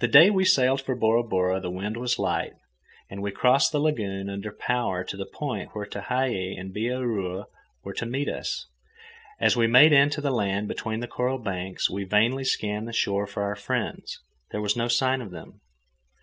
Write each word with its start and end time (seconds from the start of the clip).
The 0.00 0.08
day 0.08 0.28
we 0.28 0.44
sailed 0.44 0.82
for 0.82 0.94
Bora 0.94 1.22
Bora 1.22 1.58
the 1.58 1.70
wind 1.70 1.96
was 1.96 2.18
light, 2.18 2.52
and 3.08 3.22
we 3.22 3.30
crossed 3.30 3.72
the 3.72 3.80
lagoon 3.80 4.28
under 4.28 4.52
power 4.52 5.02
to 5.04 5.16
the 5.16 5.24
point 5.24 5.70
where 5.72 5.86
Tehei 5.86 6.54
and 6.60 6.70
Bihaura 6.74 7.46
were 7.82 7.94
to 7.94 8.04
meet 8.04 8.28
us. 8.28 8.66
As 9.40 9.56
we 9.56 9.66
made 9.66 9.94
in 9.94 10.10
to 10.10 10.20
the 10.20 10.30
land 10.30 10.68
between 10.68 11.00
the 11.00 11.08
coral 11.08 11.38
banks, 11.38 11.88
we 11.88 12.04
vainly 12.04 12.44
scanned 12.44 12.86
the 12.86 12.92
shore 12.92 13.26
for 13.26 13.42
our 13.42 13.56
friends. 13.56 14.20
There 14.50 14.60
was 14.60 14.76
no 14.76 14.88
sign 14.88 15.22
of 15.22 15.30
them. 15.30 15.62